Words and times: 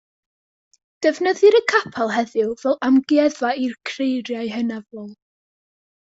Defnyddir 1.05 1.57
y 1.59 1.59
capel 1.71 2.13
heddiw 2.15 2.55
fel 2.61 2.77
amgueddfa 2.87 3.51
i'r 3.65 3.75
creiriau 3.89 4.49
hynafol. 4.55 5.05